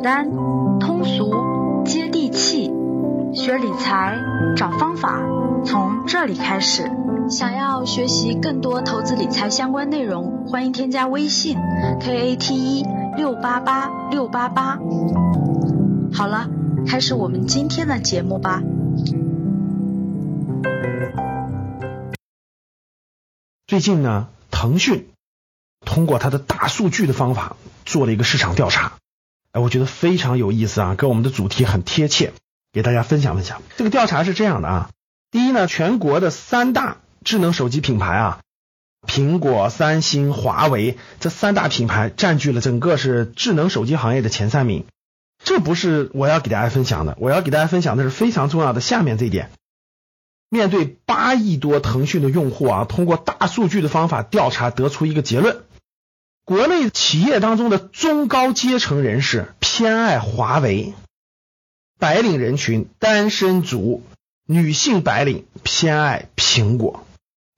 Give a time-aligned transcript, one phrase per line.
[0.00, 0.30] 简单、
[0.80, 2.72] 通俗、接地气，
[3.34, 4.18] 学理财
[4.56, 5.20] 找方法，
[5.66, 6.90] 从这里开始。
[7.28, 11.58] 想要学习更多投资理财相关内容，欢迎添加微信
[12.00, 12.82] k a t 一
[13.18, 14.78] 六八八六八八。
[16.14, 16.48] 好了，
[16.86, 18.62] 开始我们今天的节目吧。
[23.66, 25.08] 最近呢，腾讯
[25.84, 28.92] 通过它的大数据的方法做了一个市场调查。
[29.52, 32.32] 哎，我觉得非常有意思啊，跟我们的主题很贴切，
[32.72, 33.62] 给大家分享分享。
[33.76, 34.90] 这个调查是这样的啊，
[35.30, 38.40] 第一呢，全国的三大智能手机品牌啊，
[39.06, 44.86] 苹果、三星、华为这三大品牌占据了整个是智能手机行业的前三名。
[45.42, 49.50] 这不是我要给大家分享的，我要给大家分享的是非常重要的下面这一点。
[50.50, 55.62] 面对八亿多腾讯的用户啊，通过大数据的方法调查，得出一个结论。
[56.44, 60.94] 国内企业当中的中高阶层人士偏爱华为，
[61.98, 64.02] 白领人群、单身族、
[64.46, 67.06] 女性白领偏爱苹果，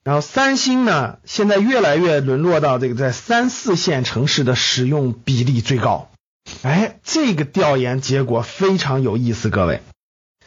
[0.04, 6.10] 然后三星呢，现在越来越沦落到这个在三四线城市的使用比例最高。
[6.62, 9.80] 哎，这个调研结果非常有意思，各位，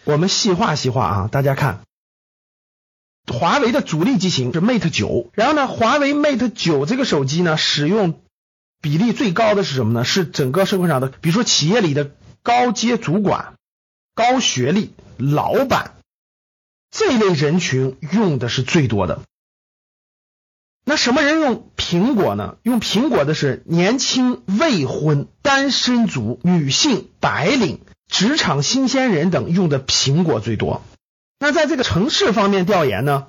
[0.03, 1.79] 我们细化细化啊，大家看，
[3.33, 8.19] 华为的主力机型是 Mate 九，然后呢，华为 Mate 九这个手机呢，使用
[8.85, 10.05] 比例最高的是什么呢？
[10.05, 12.11] 是整个社会上的，比如说企业里的
[12.43, 13.55] 高阶主管、
[14.13, 15.95] 高学历、老板
[16.91, 19.21] 这一类人群用的是最多的。
[20.85, 22.57] 那什么人用苹果呢？
[22.61, 30.83] 用苹果的是年轻、未婚、单身族、女性、白领、职场新鲜人等用的苹果最多。
[31.39, 33.25] 那在这个城市方面调研呢？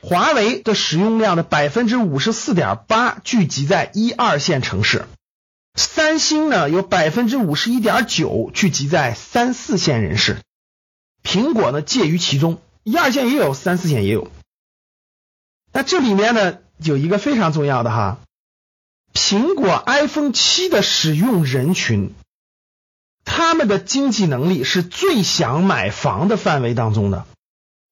[0.00, 5.06] 华为的使用量的百分之五十四点八聚集在一二线城市，
[5.74, 10.38] 三星呢有百分之五十一点九聚集在三四线人士，
[11.22, 14.30] 苹果呢介于其中，一二线也有，三四线也有。
[15.72, 18.18] 那这里面呢有一个非常重要的哈，
[19.12, 22.14] 苹果 iPhone 七的使用人群，
[23.24, 27.26] 他们的经济能力是最想买房的范围当中的。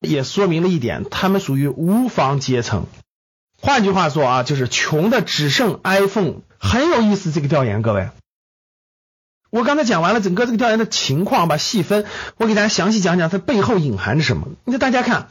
[0.01, 2.87] 也说明了一点，他们属于无房阶层。
[3.59, 6.43] 换句话说啊，就是穷的只剩 iPhone。
[6.59, 8.11] 很有意思，这个调研，各位，
[9.51, 12.06] 我刚才讲完了整个这个调研的情况吧，细分，
[12.37, 14.49] 我给大家详细讲讲它背后隐含着什么。
[14.65, 15.29] 那大家看，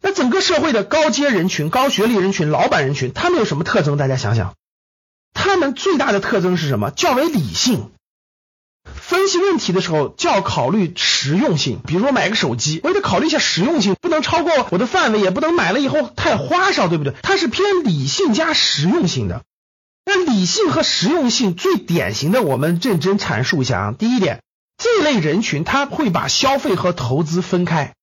[0.00, 3.96] 那整个社会的高阶人群、高学历人群、老板人群，他们有什么特征？
[3.96, 4.54] 大家想想，
[5.32, 6.90] 他们最大的特征是什么？
[6.90, 7.90] 较为理性。
[9.00, 11.80] 分析问题的时候，就要考虑实用性。
[11.86, 17.14] 比如说买个手机，我也得考虑一下实用性，不能超过我的范围，也不能买了以后太花哨，对不对？
[17.22, 19.42] 它是偏理性加实用性的。
[20.04, 23.94] 那理性和实用性最典型的，我们认真阐述一下啊。
[23.98, 24.42] 第一点，
[24.76, 27.94] 这类人群他会把消费和投资分开。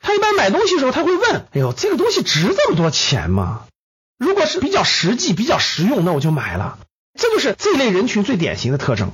[0.00, 3.62] 他一般买东西的时候，他会问：“哎呦，这个东西值这么多钱吗？”
[4.18, 6.78] 如果是比较实际、比较实用，那我就买了。
[7.18, 9.12] 这就是这类人群最典型的特征。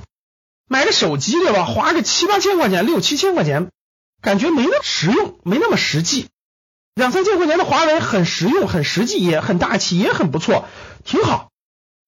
[0.71, 1.65] 买个手机对吧？
[1.65, 3.71] 花个七八千块钱、六七千块钱，
[4.21, 6.29] 感觉没那么实用，没那么实际。
[6.95, 10.69] 两三千块钱的华为很实用、很实际，也很大气，也很不错，
[11.03, 11.49] 挺好。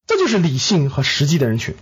[0.08, 1.76] 这就是理性和实际的人群。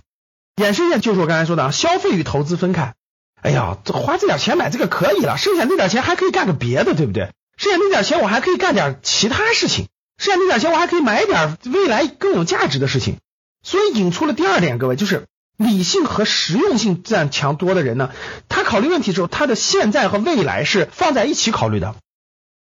[0.56, 2.94] 衍生一下就是我刚才说的啊，消费与投资分开。
[3.40, 7.30] 哎呀，这花这点钱买这个可以了，剩下那点钱还可以干个别的，对不对？
[7.56, 9.86] 剩下那点钱我还可以干点其他事情，
[10.18, 13.18] 剩下那点钱我还可以买点未来更有价值的事情。
[13.62, 15.28] 所以引出了第二点，各位就是。
[15.62, 18.10] 理性和实用性占强多的人呢，
[18.48, 21.94] 他考虑问题的时候，他的现在和未来是放在一起考虑的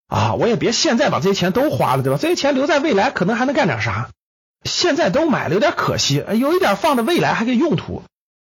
[0.08, 0.34] 啊。
[0.36, 2.20] 我也别现在把这些钱都花了，对吧？
[2.22, 4.10] 这些钱留在未来可能还能干点啥？
[4.64, 8.04] 现在都买了有点可惜，有一点放在未来还可以用途。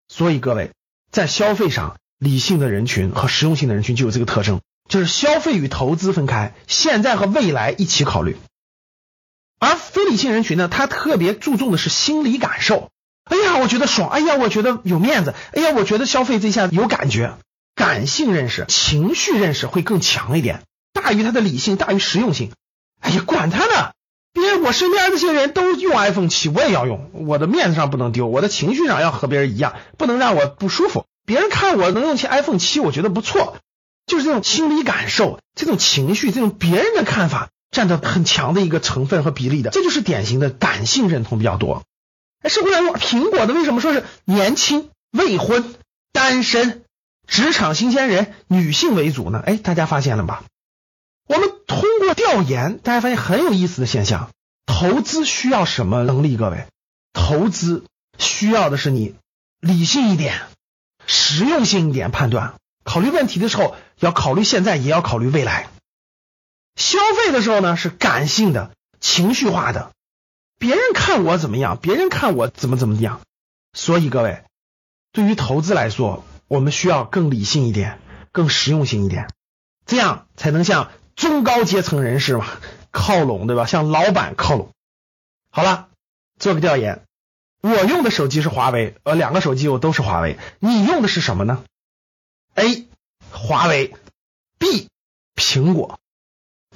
[0.08, 0.72] 所以各位
[1.12, 8.38] 在消费上，理性的人群和实用性的人群就有这个特征，就是消费与投资分开，现在和未来一起考虑。
[9.60, 12.92] 而非理性人群呢，他特别注重的是心理感受。
[13.26, 14.10] 哎呀，我觉得爽！
[14.10, 15.34] 哎呀，我觉得有面子！
[15.54, 17.38] 哎呀，我觉得消费这下有感觉，
[17.76, 20.62] 感性认识、情绪认识会更强一点，
[20.94, 22.52] 大于他的理性，大于实用性。
[23.02, 23.92] 哎呀，管他呢！
[24.32, 31.06] 别人我身边这些人都用 iPhone 七，我也要用，我的面子上不能丢，我的情绪上要和别人一样，不能让我不舒服。
[31.26, 33.58] 别人看我能用起 iPhone 七，我觉得不错，
[34.06, 41.84] 就是这种心理感受、这种情绪、这种别人的看法占着很强的一个成分和比例的，这就是典型的感性认同比较多。
[42.44, 45.76] 社会上用苹果的为什么说是年轻、未婚、
[46.12, 46.84] 单身、
[47.28, 49.42] 职场新鲜人、女性为主呢？
[49.46, 50.44] 哎，大家发现了吧？
[51.28, 54.30] 我们通过调研，大家发现很有意思的现象：
[54.68, 56.38] 投资需要什么能力？
[56.38, 56.68] 各位，
[57.14, 57.86] 投资
[58.20, 59.16] 需要的是你
[59.60, 60.42] 理性一点，
[61.08, 62.56] 实用性一点判断。
[62.84, 65.68] 考虑问题的时候，要考虑现在，也要考虑未来。
[66.76, 69.92] 消费的时候呢，是感性的、情绪化的，
[70.58, 73.22] 别人看我怎么样，别人看我怎么怎么样。
[73.74, 74.44] 所以各位，
[75.12, 78.00] 对于投资来说，我们需要更理性一点，
[78.32, 79.30] 更实用性一点，
[79.86, 82.48] 这样才能向中高阶层人士嘛
[82.92, 83.66] 靠拢，对吧？
[83.66, 84.72] 向老板靠拢。
[85.50, 85.90] 好了，
[86.40, 87.04] 做个调研，
[87.62, 91.64] 我用的手机是华为，呃，两个手机我都是华为，你用的是什么呢
[92.56, 92.88] ？A.
[93.32, 93.94] 华为
[94.58, 94.88] ，B.
[95.36, 96.00] 苹果。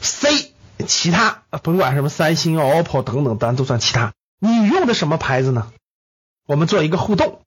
[0.01, 0.53] C
[0.87, 4.13] 其他甭管什么三星、OPPO 等等，咱都算其他。
[4.39, 5.71] 你用的什么牌子呢？
[6.45, 7.41] 我们做一个互动，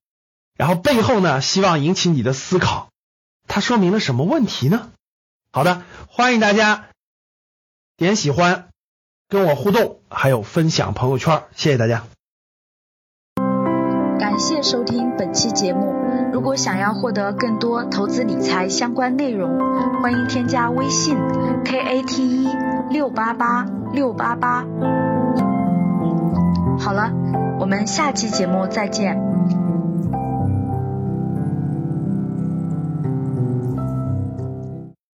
[0.57, 2.91] 然后背后呢，希望引起你的思考。
[3.49, 4.91] 它说明了什么问题呢？
[5.51, 6.89] 好的，欢迎大家
[7.97, 8.69] 点喜欢，
[9.29, 12.05] 跟我互动，还有分享朋友圈，谢谢大家。
[14.19, 16.02] 感谢收听本期节目。
[16.33, 19.59] 如果想要获得更多投资理财相关内容，
[20.01, 21.17] 欢迎添加微信
[21.65, 22.49] k a t e
[22.91, 24.65] 六八八六八八。
[26.79, 27.13] 好了，
[27.61, 29.62] 我们下期节目再见。